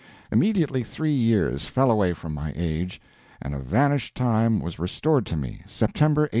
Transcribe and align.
Immediately 0.31 0.83
three 0.83 1.11
years 1.13 1.65
fell 1.65 1.91
away 1.91 2.13
from 2.13 2.33
my 2.33 2.53
age, 2.55 2.99
and 3.39 3.53
a 3.53 3.59
vanished 3.59 4.15
time 4.15 4.59
was 4.59 4.79
restored 4.79 5.27
to 5.27 5.37
me 5.37 5.61
September, 5.67 6.21
1867. 6.21 6.29